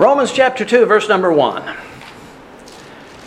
[0.00, 1.76] Romans chapter 2, verse number 1.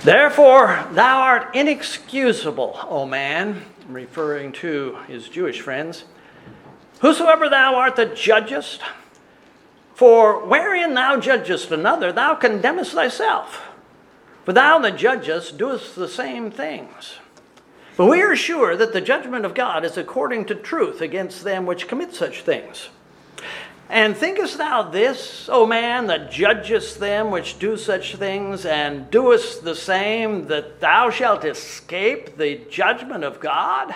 [0.01, 6.05] Therefore, thou art inexcusable, O man, referring to his Jewish friends,
[7.01, 8.81] whosoever thou art that judgest,
[9.93, 13.67] for wherein thou judgest another, thou condemnest thyself.
[14.43, 17.17] For thou that judgest doest the same things.
[17.97, 21.67] But we are sure that the judgment of God is according to truth against them
[21.67, 22.89] which commit such things.
[23.93, 29.63] And thinkest thou this, O man, that judgest them which do such things, and doest
[29.63, 33.93] the same, that thou shalt escape the judgment of God?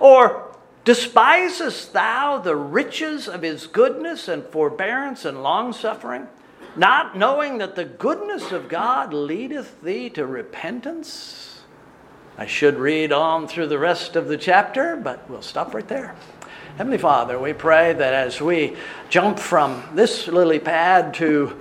[0.00, 6.28] Or despisest thou the riches of his goodness and forbearance and longsuffering,
[6.76, 11.62] not knowing that the goodness of God leadeth thee to repentance?
[12.36, 16.14] I should read on through the rest of the chapter, but we'll stop right there.
[16.76, 18.76] Heavenly Father, we pray that as we
[19.08, 21.58] jump from this lily pad to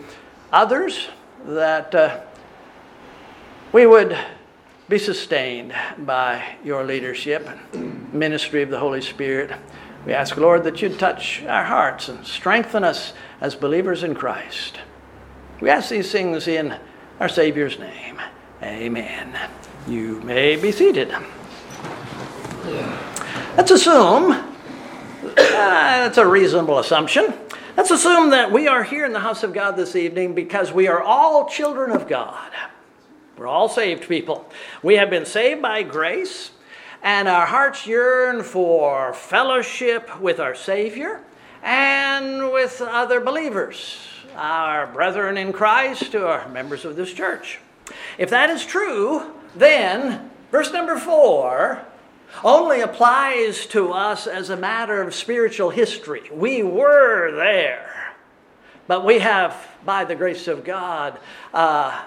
[0.51, 1.09] others,
[1.45, 2.21] that uh,
[3.71, 4.17] we would
[4.87, 9.51] be sustained by your leadership ministry of the Holy Spirit.
[10.05, 14.79] We ask, Lord, that you'd touch our hearts and strengthen us as believers in Christ.
[15.59, 16.77] We ask these things in
[17.19, 18.21] our Savior's name.
[18.63, 19.37] Amen.
[19.87, 21.13] You may be seated.
[23.57, 24.48] Let's assume
[25.59, 27.33] uh, that's a reasonable assumption.
[27.75, 30.87] Let's assume that we are here in the house of God this evening because we
[30.87, 32.51] are all children of God.
[33.37, 34.49] We're all saved people.
[34.83, 36.51] We have been saved by grace,
[37.03, 41.21] and our hearts yearn for fellowship with our Savior
[41.61, 43.97] and with other believers,
[44.35, 47.59] our brethren in Christ who are members of this church.
[48.17, 51.85] If that is true, then verse number four
[52.43, 56.29] only applies to us as a matter of spiritual history.
[56.31, 58.13] We were there,
[58.87, 59.55] but we have,
[59.85, 61.19] by the grace of God,
[61.53, 62.03] uh,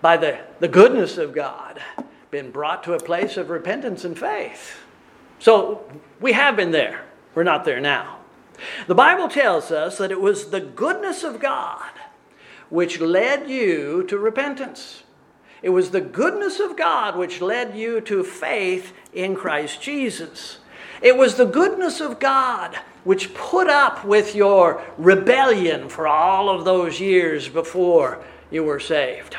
[0.00, 1.80] by the, the goodness of God,
[2.30, 4.76] been brought to a place of repentance and faith.
[5.38, 5.90] So
[6.20, 7.04] we have been there.
[7.34, 8.18] We're not there now.
[8.86, 11.90] The Bible tells us that it was the goodness of God
[12.68, 15.02] which led you to repentance.
[15.62, 20.58] It was the goodness of God which led you to faith in Christ Jesus.
[21.02, 26.64] It was the goodness of God which put up with your rebellion for all of
[26.64, 29.36] those years before you were saved.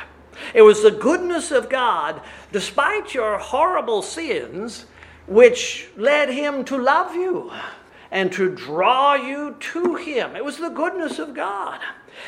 [0.53, 4.85] It was the goodness of God, despite your horrible sins,
[5.27, 7.51] which led Him to love you
[8.11, 10.35] and to draw you to Him.
[10.35, 11.79] It was the goodness of God.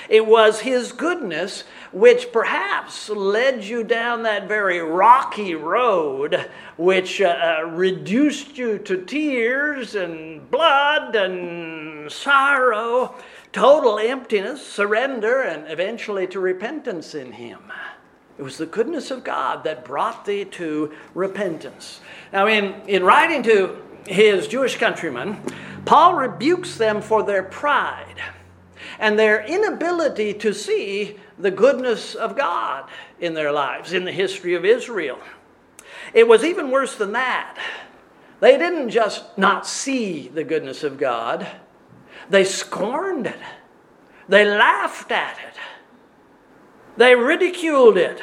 [0.10, 7.60] It was His goodness which perhaps led you down that very rocky road, which uh,
[7.60, 13.16] uh, reduced you to tears and blood and sorrow,
[13.52, 17.60] total emptiness, surrender, and eventually to repentance in Him.
[18.38, 22.00] It was the goodness of God that brought thee to repentance.
[22.32, 25.42] Now, in, in writing to his Jewish countrymen,
[25.86, 28.22] Paul rebukes them for their pride
[29.02, 32.88] and their inability to see the goodness of God
[33.20, 35.18] in their lives, in the history of Israel.
[36.14, 37.58] It was even worse than that.
[38.42, 41.48] They didn't just not see the goodness of God,
[42.30, 43.40] they scorned it,
[44.30, 45.60] they laughed at it,
[46.96, 48.22] they ridiculed it.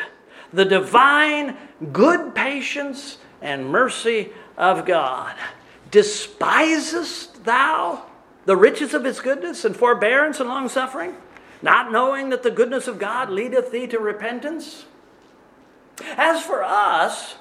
[0.52, 1.58] The divine
[1.92, 5.34] good patience and mercy of God.
[5.90, 8.07] Despisest thou
[8.48, 11.14] the riches of his goodness and forbearance and long suffering,
[11.60, 14.86] not knowing that the goodness of God leadeth thee to repentance?
[16.16, 17.36] As for us,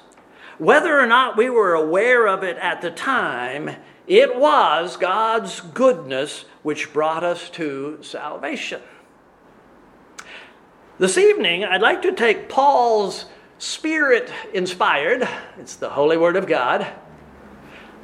[0.58, 3.76] whether or not we were aware of it at the time,
[4.06, 8.82] it was God's goodness which brought us to salvation.
[10.98, 13.24] This evening, I'd like to take Paul's
[13.56, 15.26] spirit inspired,
[15.58, 16.86] it's the Holy Word of God.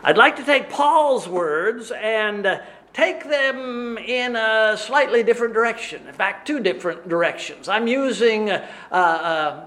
[0.06, 2.60] I'd like to take Paul's words and
[2.94, 6.06] take them in a slightly different direction.
[6.06, 7.68] In fact, two different directions.
[7.68, 9.66] I'm using uh, uh,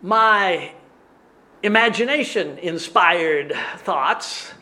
[0.00, 0.72] my
[1.62, 4.52] imagination inspired thoughts,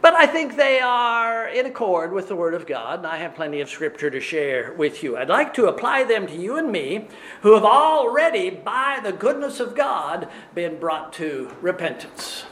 [0.00, 3.34] but I think they are in accord with the Word of God, and I have
[3.34, 5.16] plenty of Scripture to share with you.
[5.16, 7.08] I'd like to apply them to you and me
[7.42, 12.44] who have already, by the goodness of God, been brought to repentance.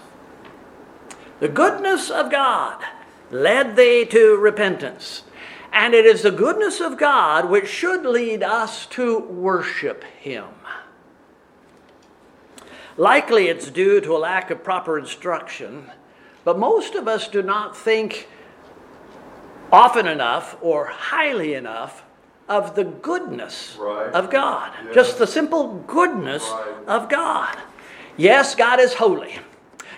[1.41, 2.85] The goodness of God
[3.32, 5.25] led thee to repentance.
[5.73, 10.44] And it is the goodness of God which should lead us to worship Him.
[12.99, 15.90] Likely it's due to a lack of proper instruction,
[16.44, 18.29] but most of us do not think
[19.73, 22.05] often enough or highly enough
[22.49, 24.12] of the goodness Right.
[24.12, 24.73] of God.
[24.87, 24.93] Yeah.
[24.93, 26.87] Just the simple goodness Right.
[26.87, 27.56] of God.
[28.19, 29.38] Yes, God is holy.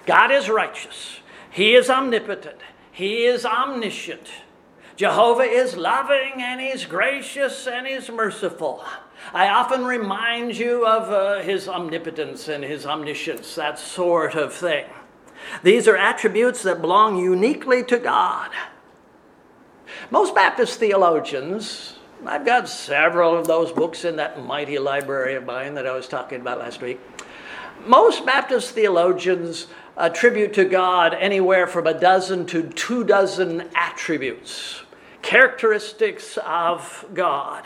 [0.06, 1.18] God is righteous.
[1.50, 2.60] He is omnipotent.
[2.94, 4.30] He is omniscient.
[4.94, 8.84] Jehovah is loving and He's gracious and He's merciful.
[9.32, 14.84] I often remind you of uh, His omnipotence and His omniscience, that sort of thing.
[15.64, 18.52] These are attributes that belong uniquely to God.
[20.12, 25.74] Most Baptist theologians, I've got several of those books in that mighty library of mine
[25.74, 27.00] that I was talking about last week.
[27.86, 29.66] Most Baptist theologians
[29.96, 34.82] attribute to God anywhere from a dozen to two dozen attributes,
[35.22, 37.64] characteristics of God.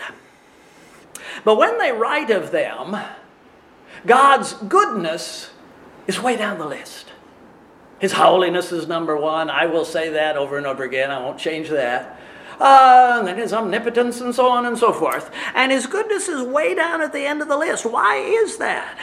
[1.44, 2.96] But when they write of them,
[4.06, 5.50] God's goodness
[6.06, 7.06] is way down the list.
[7.98, 9.50] His holiness is number one.
[9.50, 11.10] I will say that over and over again.
[11.10, 12.20] I won't change that.
[12.60, 15.30] Uh, and then his omnipotence and so on and so forth.
[15.54, 17.84] And his goodness is way down at the end of the list.
[17.84, 18.98] Why is that?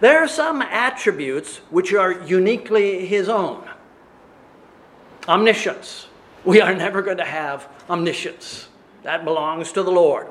[0.00, 3.68] There are some attributes which are uniquely his own.
[5.28, 6.08] Omniscience.
[6.44, 8.68] We are never going to have omniscience.
[9.02, 10.28] That belongs to the Lord.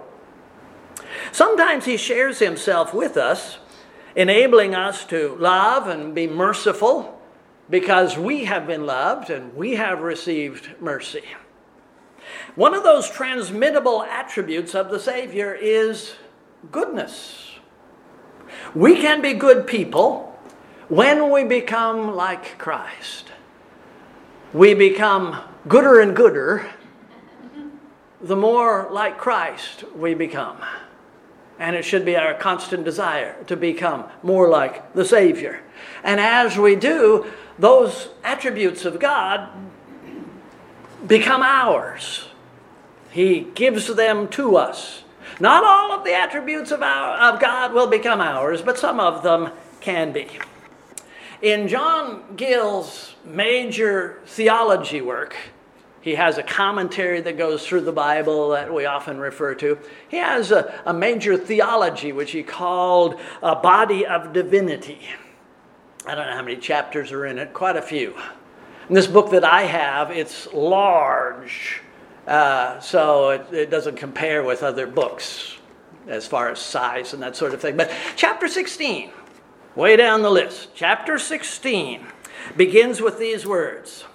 [1.32, 3.58] Sometimes he shares himself with us,
[4.16, 7.22] enabling us to love and be merciful
[7.70, 11.24] because we have been loved and we have received mercy.
[12.56, 16.16] One of those transmittable attributes of the Savior is
[16.72, 17.45] goodness.
[18.74, 20.38] We can be good people
[20.88, 23.32] when we become like Christ.
[24.54, 26.70] We become gooder and gooder
[28.22, 30.58] the more like Christ we become.
[31.60, 35.62] And it should be our constant desire to become more like the Savior.
[36.04, 39.50] And as we do, those attributes of God
[41.08, 42.28] become ours.
[43.12, 45.04] He gives them to us.
[45.40, 49.24] Not all of the attributes of, our, of God will become ours, but some of
[49.24, 49.52] them
[49.82, 50.28] can be.
[51.42, 55.36] In John Gill's major theology work,
[56.02, 59.78] he has a commentary that goes through the Bible that we often refer to.
[60.08, 65.00] He has a, a major theology which he called a body of divinity.
[66.06, 68.16] I don't know how many chapters are in it, quite a few.
[68.88, 71.82] In this book that I have, it's large,
[72.28, 75.58] uh, so it, it doesn't compare with other books
[76.08, 77.78] as far as size and that sort of thing.
[77.78, 79.12] But chapter 16,
[79.76, 82.06] way down the list, chapter 16
[82.56, 84.06] begins with these words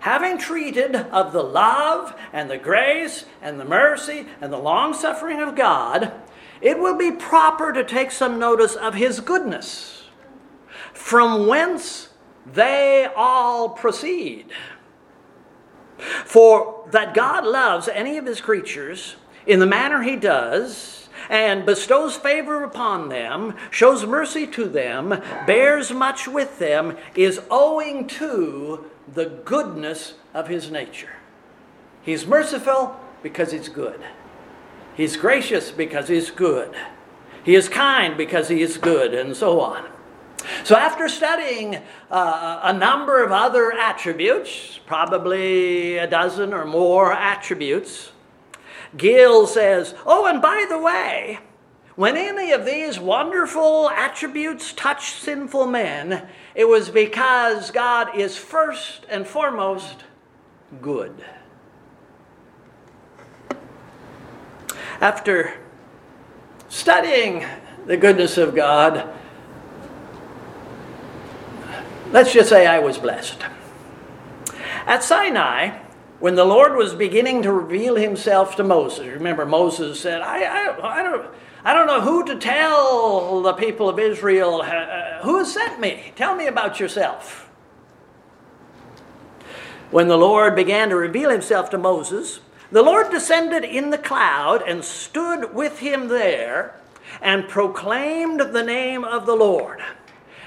[0.00, 5.40] Having treated of the love and the grace and the mercy and the long suffering
[5.40, 6.12] of God,
[6.60, 10.04] it will be proper to take some notice of his goodness,
[10.92, 12.10] from whence
[12.46, 14.46] they all proceed.
[15.98, 19.16] For that God loves any of his creatures
[19.46, 25.90] in the manner he does, and bestows favor upon them, shows mercy to them, bears
[25.90, 31.16] much with them, is owing to the goodness of his nature.
[32.02, 34.00] He's merciful because he's good.
[34.94, 36.74] He's gracious because he's good.
[37.44, 39.84] He is kind because he is good, and so on.
[40.64, 41.76] So, after studying
[42.10, 48.12] uh, a number of other attributes, probably a dozen or more attributes,
[48.96, 51.38] Gill says, Oh, and by the way,
[51.98, 59.04] when any of these wonderful attributes touch sinful men, it was because God is first
[59.10, 60.04] and foremost
[60.80, 61.24] good.
[65.00, 65.54] After
[66.68, 67.44] studying
[67.86, 69.08] the goodness of God,
[72.10, 73.42] let's just say I was blessed.
[74.86, 75.78] At Sinai,
[76.20, 80.98] when the Lord was beginning to reveal himself to Moses, remember Moses said, I, I,
[80.98, 81.26] I, don't,
[81.64, 86.12] I don't know who to tell the people of Israel, uh, who has sent me?
[86.16, 87.50] Tell me about yourself.
[89.90, 94.62] When the Lord began to reveal himself to Moses, the Lord descended in the cloud
[94.66, 96.74] and stood with him there
[97.22, 99.80] and proclaimed the name of the Lord.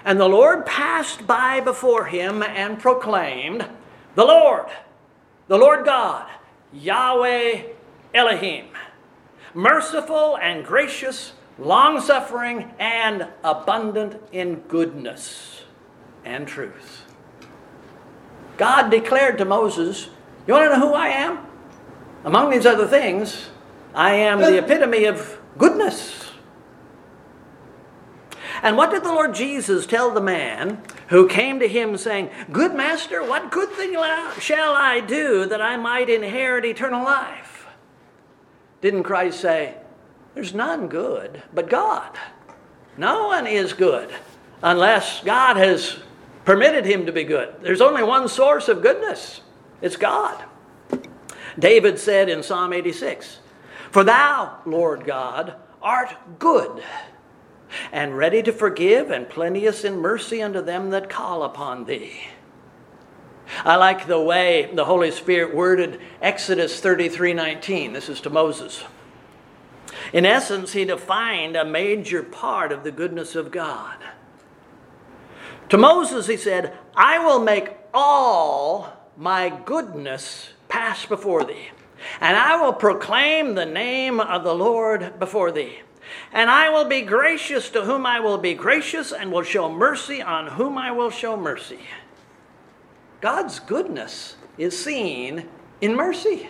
[0.04, 3.68] And the Lord passed by before him and proclaimed,
[4.16, 4.66] The Lord,
[5.48, 6.30] the Lord God,
[6.74, 7.64] Yahweh
[8.14, 8.68] Elohim,
[9.54, 15.64] merciful and gracious, long suffering, and abundant in goodness
[16.26, 17.06] and truth.
[18.58, 20.10] God declared to Moses,
[20.48, 21.40] You want to know who I am?
[22.24, 23.50] Among these other things,
[23.94, 26.31] I am the epitome of goodness.
[28.64, 32.76] And what did the Lord Jesus tell the man who came to him saying, Good
[32.76, 33.94] master, what good thing
[34.40, 37.66] shall I do that I might inherit eternal life?
[38.82, 39.76] Didn't Christ say,
[40.36, 42.18] There's none good but God?
[42.98, 44.14] No one is good
[44.62, 45.98] unless God has
[46.46, 47.56] permitted him to be good.
[47.62, 49.42] There's only one source of goodness
[49.82, 50.44] it's God.
[51.58, 53.40] David said in Psalm 86
[53.90, 56.84] For thou, Lord God, art good
[57.92, 62.28] and ready to forgive and plenteous in mercy unto them that call upon thee.
[63.66, 67.94] I like the way the Holy Spirit worded Exodus 33:19.
[67.94, 68.84] This is to Moses.
[70.14, 73.98] In essence, he defined a major part of the goodness of God.
[75.70, 81.70] To Moses, he said, I will make all my goodness pass before thee,
[82.20, 85.80] and I will proclaim the name of the Lord before thee.
[86.34, 90.22] And I will be gracious to whom I will be gracious, and will show mercy
[90.22, 91.80] on whom I will show mercy.
[93.22, 95.48] God's goodness is seen
[95.80, 96.48] in mercy.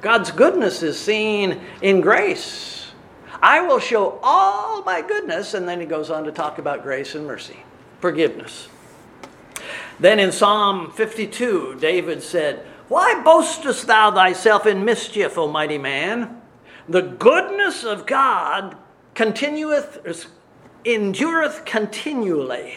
[0.00, 2.90] God's goodness is seen in grace.
[3.42, 7.14] I will show all my goodness, and then he goes on to talk about grace
[7.14, 7.58] and mercy,
[8.00, 8.68] forgiveness.
[9.98, 16.39] Then in Psalm 52, David said, Why boastest thou thyself in mischief, O mighty man?
[16.88, 18.76] The goodness of God
[19.14, 20.28] continueth,
[20.84, 22.74] endureth continually.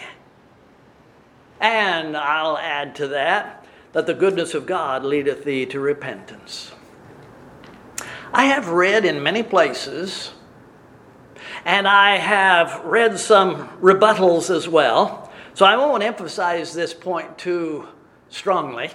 [1.59, 6.73] And I'll add to that that the goodness of God leadeth thee to repentance.
[8.33, 10.31] I have read in many places,
[11.63, 17.87] and I have read some rebuttals as well, so I won't emphasize this point too
[18.29, 18.89] strongly.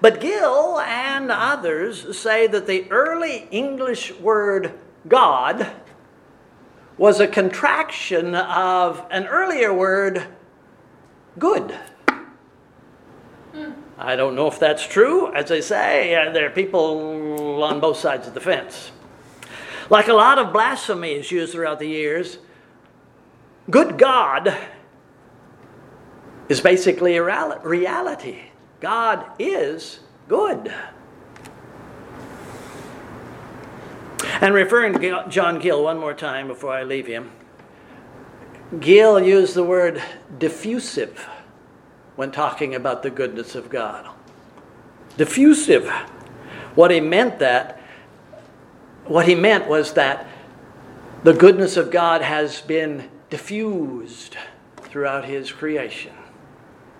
[0.00, 5.70] But Gill and others say that the early English word God
[6.96, 10.26] was a contraction of an earlier word
[11.38, 11.74] good.
[13.96, 15.32] I don't know if that's true.
[15.32, 18.90] As I say, uh, there are people on both sides of the fence.
[19.90, 22.38] Like a lot of blasphemies used throughout the years,
[23.70, 24.56] good God
[26.48, 28.40] is basically a reality.
[28.84, 30.70] God is good.
[34.42, 37.30] And referring to John Gill one more time before I leave him,
[38.78, 40.02] Gill used the word
[40.36, 41.26] diffusive
[42.16, 44.06] when talking about the goodness of God.
[45.16, 45.88] Diffusive.
[46.74, 47.80] What he meant that
[49.06, 50.26] what he meant was that
[51.22, 54.36] the goodness of God has been diffused
[54.76, 56.12] throughout his creation.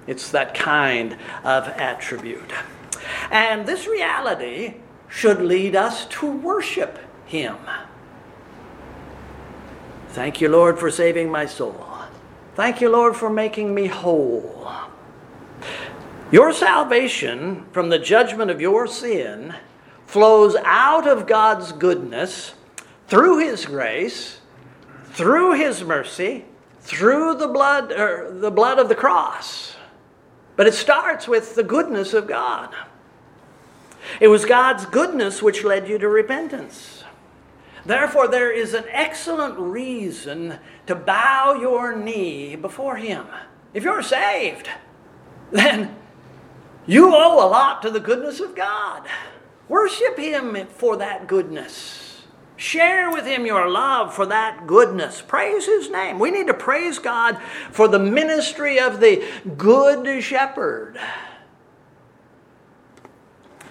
[0.06, 2.52] It's that kind of attribute.
[3.30, 4.74] And this reality
[5.08, 7.56] should lead us to worship him.
[10.08, 11.86] Thank you, Lord, for saving my soul.
[12.54, 14.70] Thank you, Lord, for making me whole.
[16.30, 19.54] Your salvation from the judgment of your sin
[20.06, 22.54] flows out of God's goodness
[23.08, 24.40] through His grace,
[25.06, 26.44] through His mercy,
[26.80, 29.73] through the blood, or the blood of the cross.
[30.56, 32.74] But it starts with the goodness of God.
[34.20, 37.04] It was God's goodness which led you to repentance.
[37.86, 43.26] Therefore, there is an excellent reason to bow your knee before Him.
[43.74, 44.68] If you're saved,
[45.50, 45.96] then
[46.86, 49.06] you owe a lot to the goodness of God.
[49.68, 52.13] Worship Him for that goodness.
[52.56, 55.20] Share with Him your love for that goodness.
[55.20, 56.18] Praise His name.
[56.18, 57.38] We need to praise God
[57.70, 59.24] for the ministry of the
[59.56, 60.98] Good Shepherd.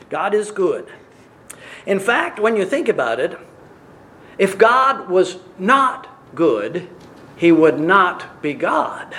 [0.09, 0.91] God is good.
[1.85, 3.37] In fact, when you think about it,
[4.37, 6.89] if God was not good,
[7.35, 9.15] he would not be God.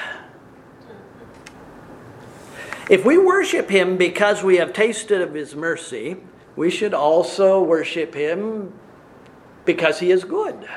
[2.90, 6.16] If we worship him because we have tasted of his mercy,
[6.54, 8.72] we should also worship him
[9.64, 10.68] because he is good.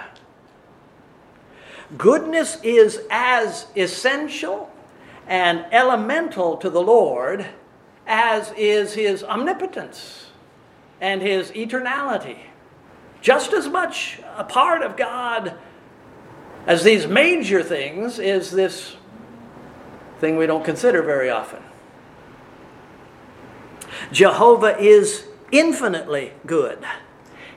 [1.98, 4.70] Goodness is as essential
[5.28, 7.48] and elemental to the Lord
[8.06, 10.28] as is his omnipotence
[11.02, 12.38] and his eternality
[13.22, 15.58] just as much a part of God
[16.66, 18.96] as these major things is this
[20.20, 21.62] thing we don't consider very often.
[24.12, 26.80] Jehovah is infinitely good.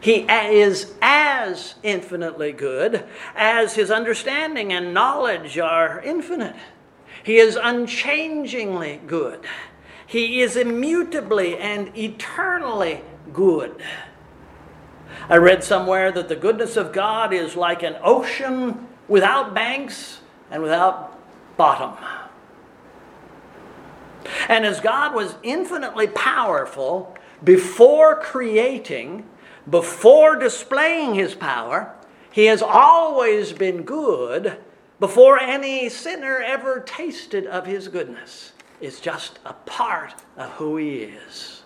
[0.00, 3.04] He is as infinitely good
[3.37, 6.57] as his understanding and knowledge are infinite.
[7.23, 9.45] He is unchangingly good.
[10.07, 13.02] He is immutably and eternally
[13.33, 13.83] good.
[15.28, 20.62] I read somewhere that the goodness of God is like an ocean without banks and
[20.62, 21.19] without
[21.57, 21.97] bottom.
[24.49, 29.28] And as God was infinitely powerful before creating,
[29.71, 31.95] before displaying his power,
[32.33, 34.59] he has always been good
[34.99, 38.53] before any sinner ever tasted of his goodness.
[38.81, 41.62] It's just a part of who he is.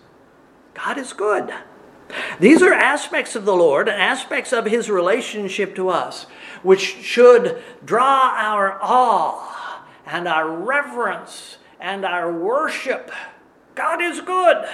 [0.73, 1.53] God is good.
[2.39, 6.27] These are aspects of the Lord and aspects of his relationship to us,
[6.61, 13.11] which should draw our awe and our reverence and our worship.
[13.73, 14.65] God is good.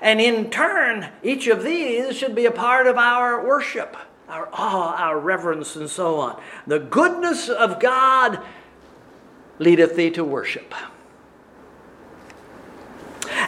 [0.00, 3.96] And in turn, each of these should be a part of our worship,
[4.28, 6.40] our awe, our reverence, and so on.
[6.66, 8.40] The goodness of God
[9.58, 10.74] leadeth thee to worship.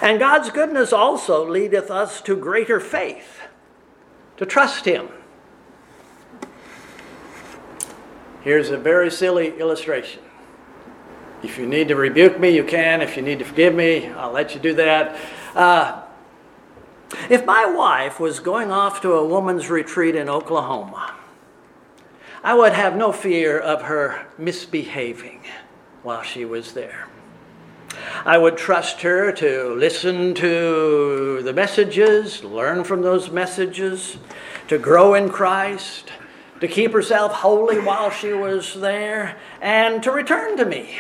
[0.01, 3.41] And God's goodness also leadeth us to greater faith,
[4.37, 5.09] to trust Him.
[8.43, 10.23] Here's a very silly illustration.
[11.43, 13.01] If you need to rebuke me, you can.
[13.03, 15.17] If you need to forgive me, I'll let you do that.
[15.55, 16.04] Uh,
[17.31, 21.15] if my wife was going off to a woman's retreat in Oklahoma,
[22.43, 25.41] I would have no fear of her misbehaving
[26.03, 27.09] while she was there.
[28.25, 34.19] I would trust her to listen to the messages, learn from those messages,
[34.69, 36.11] to grow in Christ,
[36.61, 40.99] to keep herself holy while she was there, and to return to me.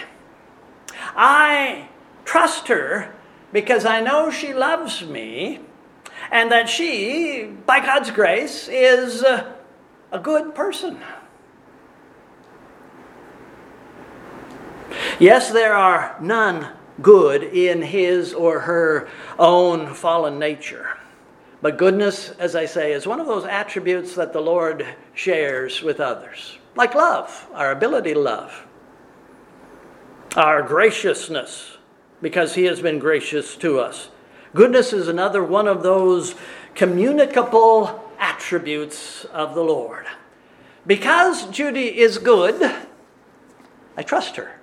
[1.16, 1.88] I
[2.24, 3.14] trust her
[3.52, 5.60] because I know she loves me
[6.30, 9.54] and that she, by God's grace, is a,
[10.12, 11.00] a good person.
[15.18, 16.68] Yes, there are none
[17.02, 20.98] good in his or her own fallen nature.
[21.62, 25.98] But goodness, as I say, is one of those attributes that the Lord shares with
[25.98, 28.66] others, like love, our ability to love,
[30.36, 31.78] our graciousness,
[32.20, 34.10] because He has been gracious to us.
[34.54, 36.34] Goodness is another one of those
[36.74, 40.06] communicable attributes of the Lord.
[40.86, 42.62] Because Judy is good,
[43.96, 44.60] I trust her.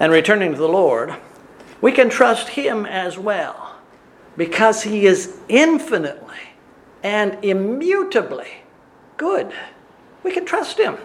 [0.00, 1.14] and returning to the Lord,
[1.80, 3.76] we can trust Him as well
[4.36, 6.36] because He is infinitely
[7.02, 8.48] and immutably
[9.16, 9.52] good.
[10.22, 10.98] We can trust Him.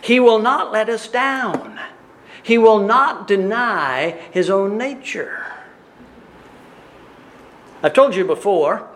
[0.00, 1.78] He will not let us down,
[2.46, 5.44] He will not deny His own nature.
[7.82, 8.88] I've told you before,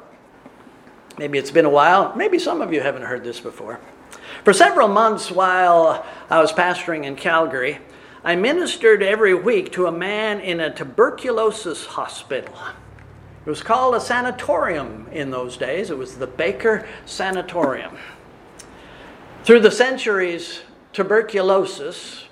[1.18, 3.80] maybe it's been a while, maybe some of you haven't heard this before.
[4.44, 7.80] For several months while I was pastoring in Calgary,
[8.22, 12.54] I ministered every week to a man in a tuberculosis hospital.
[13.44, 15.90] It was called a sanatorium in those days.
[15.90, 17.98] It was the Baker Sanatorium.
[19.42, 20.60] Through the centuries,
[20.92, 22.26] tuberculosis,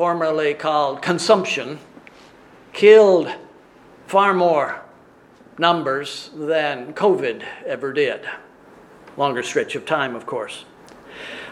[0.00, 1.78] formerly called consumption,
[2.72, 3.30] killed
[4.06, 4.80] far more
[5.58, 8.26] numbers than COVID ever did.
[9.18, 10.64] Longer stretch of time, of course.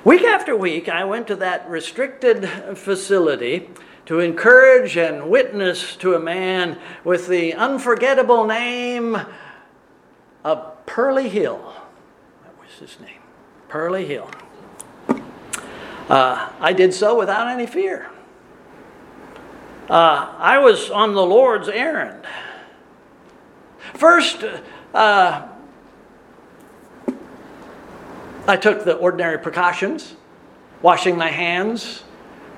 [0.03, 3.69] Week after week, I went to that restricted facility
[4.07, 9.19] to encourage and witness to a man with the unforgettable name
[10.43, 11.75] of Pearly Hill.
[12.45, 13.21] That was his name,
[13.69, 14.31] Pearly Hill.
[16.09, 18.11] Uh, I did so without any fear.
[19.89, 22.27] Uh, I was on the Lord's errand.
[23.95, 24.45] First,
[24.93, 25.49] uh,
[28.47, 30.15] I took the ordinary precautions,
[30.83, 32.03] washing my hands,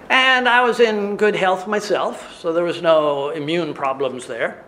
[0.09, 4.65] and I was in good health myself, so there was no immune problems there.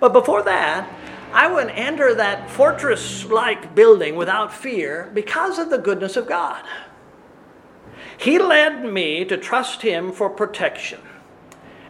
[0.00, 0.88] But before that,
[1.34, 6.64] I would enter that fortress like building without fear because of the goodness of God.
[8.16, 11.00] He led me to trust Him for protection.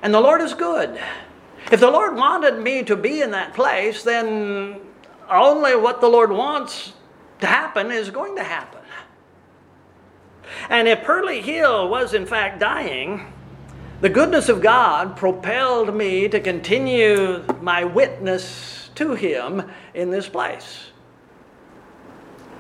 [0.03, 0.99] And the Lord is good.
[1.73, 4.81] If the Lord wanted me to be in that place, then
[5.29, 6.93] only what the Lord wants
[7.41, 8.81] to happen is going to happen.
[10.71, 13.33] And if Pearly Hill was in fact dying,
[14.01, 20.87] the goodness of God propelled me to continue my witness to him in this place.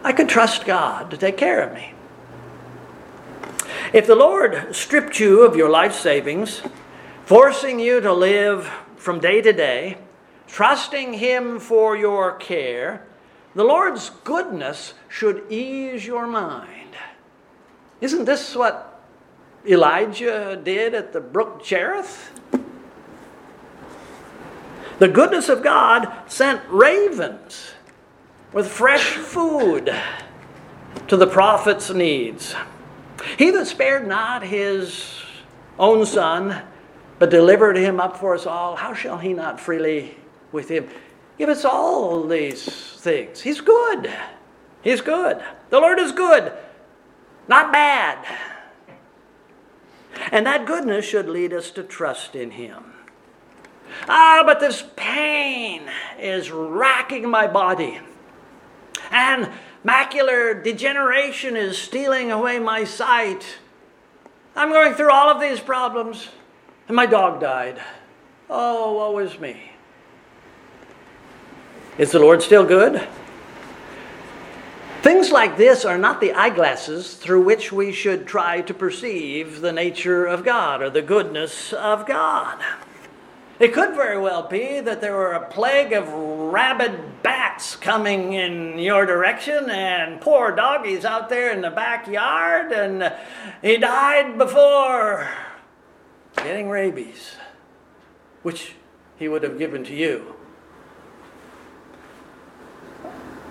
[0.03, 1.92] I could trust God to take care of me.
[3.92, 6.62] If the Lord stripped you of your life savings,
[7.26, 9.98] forcing you to live from day to day,
[10.46, 13.04] trusting Him for your care,
[13.56, 16.94] the Lord's goodness should ease your mind.
[18.00, 19.02] Isn't this what
[19.66, 22.30] Elijah did at the brook Cherith?
[25.00, 27.72] The goodness of God sent ravens
[28.52, 29.92] with fresh food
[31.08, 32.54] to the prophet's needs.
[33.36, 35.22] He that spared not his
[35.76, 36.62] own son,
[37.18, 40.16] but delivered him up for us all, how shall he not freely
[40.52, 40.88] with him
[41.38, 43.40] give us all these things.
[43.40, 44.11] He's good.
[44.83, 45.42] He's good.
[45.70, 46.52] The Lord is good,
[47.48, 48.24] not bad.
[50.31, 52.92] And that goodness should lead us to trust in Him.
[54.09, 55.83] Ah, but this pain
[56.18, 58.00] is racking my body.
[59.11, 59.50] And
[59.85, 63.59] macular degeneration is stealing away my sight.
[64.55, 66.29] I'm going through all of these problems,
[66.88, 67.81] and my dog died.
[68.49, 69.72] Oh, woe is me.
[71.99, 73.07] Is the Lord still good?
[75.03, 79.72] Things like this are not the eyeglasses through which we should try to perceive the
[79.72, 82.59] nature of God or the goodness of God.
[83.59, 88.79] It could very well be that there were a plague of rabid bats coming in
[88.79, 93.14] your direction, and poor doggies out there in the backyard, and
[93.62, 95.27] he died before
[96.46, 97.35] getting rabies,
[98.44, 98.74] which
[99.18, 100.37] he would have given to you.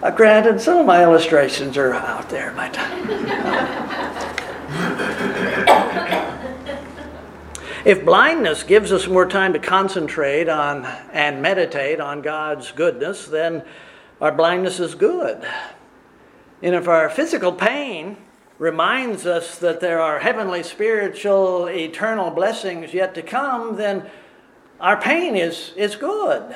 [0.02, 2.74] Uh, granted, some of my illustrations are out there, but.
[7.86, 13.62] if blindness gives us more time to concentrate on and meditate on God's goodness, then
[14.22, 15.46] our blindness is good.
[16.62, 18.16] And if our physical pain
[18.58, 24.10] reminds us that there are heavenly, spiritual, eternal blessings yet to come, then
[24.80, 26.56] our pain is, is good.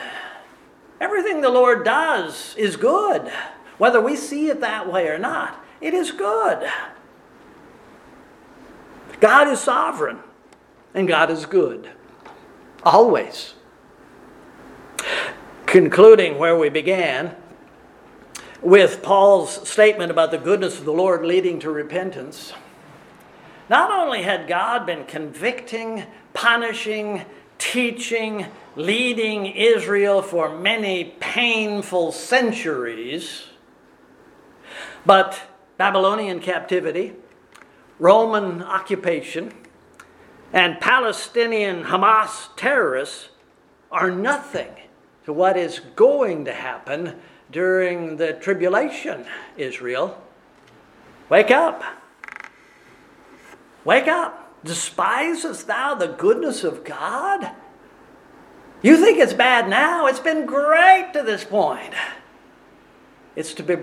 [1.02, 3.32] Everything the Lord does is good.
[3.78, 6.70] Whether we see it that way or not, it is good.
[9.20, 10.20] God is sovereign
[10.94, 11.90] and God is good.
[12.84, 13.54] Always.
[15.66, 17.36] Concluding where we began
[18.62, 22.54] with Paul's statement about the goodness of the Lord leading to repentance.
[23.69, 27.26] Not only had God been convicting, punishing,
[27.60, 33.45] teaching, leading Israel for many painful centuries.
[35.06, 35.39] But
[35.78, 37.13] Babylonian captivity,
[38.00, 39.54] Roman occupation,
[40.52, 43.30] and Palestinian Hamas terrorists
[43.91, 44.72] are nothing
[45.26, 47.19] to what is going to happen
[47.52, 49.26] during the tribulation,
[49.58, 50.22] Israel.
[51.30, 51.84] Wake up.
[53.84, 54.64] Wake up.
[54.64, 57.52] Despisest thou the goodness of God?
[58.82, 60.08] You think it's bad now?
[60.08, 61.94] It's been great to this point.
[63.36, 63.78] It's to, be,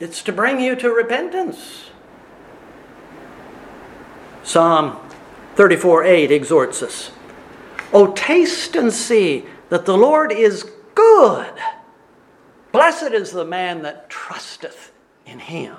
[0.00, 1.90] it's to bring you to repentance.
[4.42, 4.98] Psalm
[5.54, 7.12] 34 8 exhorts us
[7.92, 11.52] Oh, taste and see that the Lord is good.
[12.72, 14.92] Blessed is the man that trusteth
[15.26, 15.76] in him.